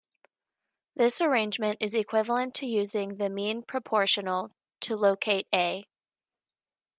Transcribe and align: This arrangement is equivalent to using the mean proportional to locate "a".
This 0.95 1.21
arrangement 1.21 1.77
is 1.79 1.93
equivalent 1.93 2.55
to 2.55 2.65
using 2.65 3.17
the 3.17 3.29
mean 3.29 3.61
proportional 3.61 4.49
to 4.79 4.95
locate 4.95 5.45
"a". 5.53 5.85